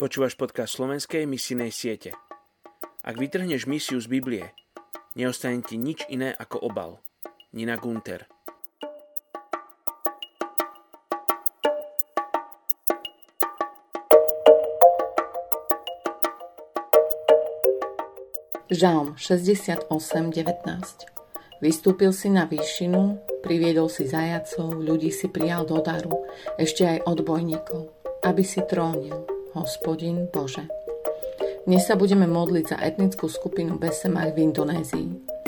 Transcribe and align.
Počúvaš 0.00 0.32
podcast 0.32 0.80
slovenskej 0.80 1.28
misijnej 1.28 1.68
siete. 1.68 2.16
Ak 3.04 3.20
vytrhneš 3.20 3.68
misiu 3.68 4.00
z 4.00 4.08
Biblie, 4.08 4.48
neostane 5.12 5.60
ti 5.60 5.76
nič 5.76 6.08
iné 6.08 6.32
ako 6.32 6.72
obal. 6.72 7.04
Nina 7.52 7.76
Gunter 7.76 8.24
Žalm 18.72 19.20
68.19 19.20 19.84
Vystúpil 21.60 22.16
si 22.16 22.32
na 22.32 22.48
výšinu, 22.48 23.20
priviedol 23.44 23.92
si 23.92 24.08
zajacov, 24.08 24.80
ľudí 24.80 25.12
si 25.12 25.28
prijal 25.28 25.68
do 25.68 25.76
daru, 25.84 26.24
ešte 26.56 26.88
aj 26.88 27.04
odbojníkov, 27.04 27.92
aby 28.24 28.40
si 28.40 28.64
trónil, 28.64 29.29
hospodin 29.54 30.30
Bože. 30.30 30.66
Dnes 31.66 31.86
sa 31.86 31.98
budeme 31.98 32.26
modliť 32.26 32.64
za 32.70 32.78
etnickú 32.78 33.26
skupinu 33.26 33.76
Besemach 33.76 34.32
v 34.34 34.50
Indonézii. 34.50 35.39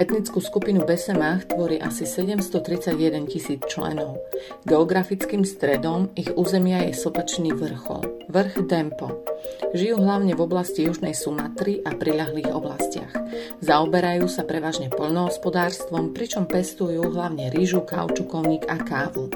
Etnickú 0.00 0.40
skupinu 0.40 0.88
Besemach 0.88 1.44
tvorí 1.44 1.76
asi 1.76 2.08
731 2.08 3.28
tisíc 3.28 3.60
členov. 3.68 4.16
Geografickým 4.64 5.44
stredom 5.44 6.08
ich 6.16 6.32
územia 6.32 6.88
je 6.88 6.96
sopačný 6.96 7.52
vrchol, 7.52 8.24
vrch 8.32 8.64
Dempo. 8.64 9.20
Žijú 9.76 10.00
hlavne 10.00 10.32
v 10.32 10.40
oblasti 10.40 10.88
Južnej 10.88 11.12
Sumatry 11.12 11.84
a 11.84 11.92
priľahlých 11.92 12.48
oblastiach. 12.48 13.12
Zaoberajú 13.60 14.24
sa 14.24 14.48
prevažne 14.48 14.88
poľnohospodárstvom, 14.88 16.16
pričom 16.16 16.48
pestujú 16.48 17.04
hlavne 17.04 17.52
rýžu, 17.52 17.84
kaučukovník 17.84 18.72
a 18.72 18.80
kávu. 18.80 19.28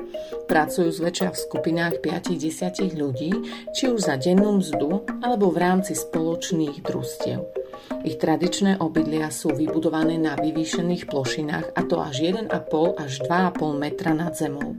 Pracujú 0.48 0.88
zväčšia 0.88 1.28
v 1.28 1.40
skupinách 1.44 1.94
5-10 2.00 2.96
ľudí, 2.96 3.36
či 3.76 3.92
už 3.92 4.08
za 4.08 4.16
dennú 4.16 4.64
mzdu, 4.64 5.04
alebo 5.20 5.52
v 5.52 5.60
rámci 5.60 5.92
spoločných 5.92 6.80
družstiev. 6.80 7.63
Ich 8.04 8.20
tradičné 8.20 8.80
obydlia 8.80 9.32
sú 9.32 9.52
vybudované 9.56 10.20
na 10.20 10.36
vyvýšených 10.36 11.08
plošinách 11.08 11.72
a 11.72 11.80
to 11.88 12.00
až 12.00 12.20
1,5 12.20 12.48
až 13.00 13.12
2,5 13.24 13.80
metra 13.80 14.12
nad 14.12 14.36
zemou. 14.36 14.76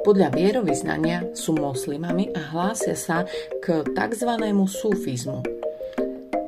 Podľa 0.00 0.32
vierovýznania 0.32 1.36
sú 1.36 1.58
moslimami 1.58 2.32
a 2.32 2.40
hlásia 2.54 2.96
sa 2.96 3.28
k 3.60 3.84
tzv. 3.84 4.30
sufizmu. 4.66 5.60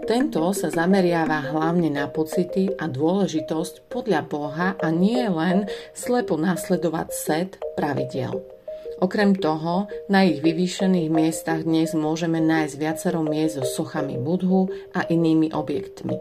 Tento 0.03 0.50
sa 0.50 0.67
zameriava 0.67 1.55
hlavne 1.55 1.86
na 1.86 2.11
pocity 2.11 2.75
a 2.75 2.91
dôležitosť 2.91 3.86
podľa 3.86 4.20
Boha 4.27 4.69
a 4.75 4.89
nie 4.91 5.23
len 5.30 5.70
slepo 5.95 6.34
nasledovať 6.34 7.08
set 7.14 7.50
pravidel. 7.78 8.61
Okrem 9.03 9.34
toho, 9.34 9.91
na 10.06 10.22
ich 10.22 10.39
vyvýšených 10.39 11.11
miestach 11.11 11.67
dnes 11.67 11.91
môžeme 11.91 12.39
nájsť 12.39 12.75
viacero 12.78 13.27
miest 13.27 13.58
so 13.58 13.83
sochami 13.83 14.14
Budhu 14.14 14.70
a 14.95 15.03
inými 15.03 15.50
objektmi, 15.50 16.14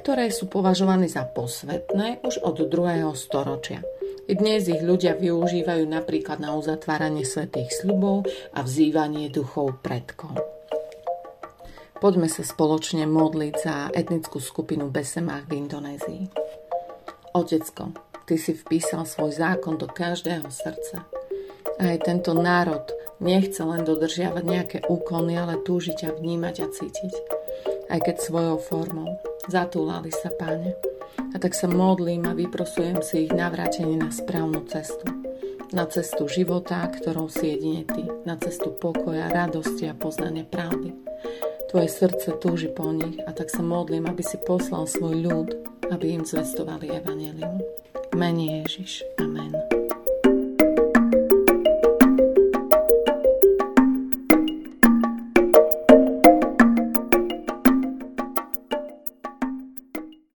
ktoré 0.00 0.32
sú 0.32 0.48
považované 0.48 1.12
za 1.12 1.28
posvetné 1.28 2.24
už 2.24 2.40
od 2.40 2.56
2. 2.72 3.04
storočia. 3.12 3.84
Dnes 4.24 4.72
ich 4.72 4.80
ľudia 4.80 5.12
využívajú 5.12 5.84
napríklad 5.84 6.40
na 6.40 6.56
uzatváranie 6.56 7.28
svetých 7.28 7.68
sľubov 7.84 8.24
a 8.56 8.64
vzývanie 8.64 9.28
duchov 9.28 9.84
predkov. 9.84 10.40
Poďme 12.00 12.32
sa 12.32 12.40
spoločne 12.40 13.04
modliť 13.04 13.54
za 13.60 13.92
etnickú 13.92 14.40
skupinu 14.40 14.88
Besemách 14.88 15.44
v 15.52 15.68
Indonézii. 15.68 16.22
Otecko, 17.36 17.92
ty 18.24 18.40
si 18.40 18.56
vpísal 18.56 19.04
svoj 19.04 19.36
zákon 19.36 19.76
do 19.76 19.84
každého 19.84 20.48
srdca– 20.48 21.04
aj 21.80 22.04
tento 22.04 22.36
národ 22.36 22.84
nechce 23.20 23.60
len 23.64 23.84
dodržiavať 23.84 24.44
nejaké 24.44 24.78
úkony, 24.88 25.36
ale 25.36 25.60
túži 25.64 25.96
ťa 25.96 26.16
vnímať 26.16 26.56
a 26.64 26.66
cítiť. 26.68 27.14
Aj 27.88 28.00
keď 28.00 28.16
svojou 28.20 28.58
formou. 28.60 29.16
Zatúlali 29.48 30.12
sa, 30.12 30.28
páne. 30.30 30.76
A 31.34 31.36
tak 31.38 31.56
sa 31.56 31.66
modlím 31.66 32.26
a 32.28 32.36
vyprosujem 32.36 33.00
si 33.02 33.26
ich 33.28 33.32
navrátenie 33.32 33.98
na 33.98 34.12
správnu 34.12 34.64
cestu. 34.68 35.06
Na 35.70 35.86
cestu 35.86 36.26
života, 36.26 36.82
ktorou 36.90 37.30
si 37.30 37.54
jedine 37.54 37.86
ty. 37.86 38.02
Na 38.26 38.34
cestu 38.36 38.74
pokoja, 38.74 39.30
radosti 39.30 39.86
a 39.86 39.94
poznania 39.94 40.42
pravdy. 40.42 40.90
Tvoje 41.70 41.86
srdce 41.86 42.34
túži 42.42 42.66
po 42.66 42.90
nich 42.90 43.22
a 43.22 43.30
tak 43.30 43.46
sa 43.46 43.62
modlím, 43.62 44.10
aby 44.10 44.26
si 44.26 44.34
poslal 44.42 44.90
svoj 44.90 45.22
ľud, 45.22 45.48
aby 45.94 46.18
im 46.18 46.26
zvestovali 46.26 46.90
evanelium. 46.90 47.62
Mene 48.18 48.66
Ježiš. 48.66 49.06
Amen. 49.22 49.69